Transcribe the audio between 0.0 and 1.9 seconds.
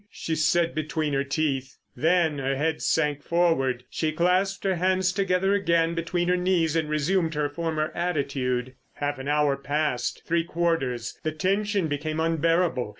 she said between her teeth.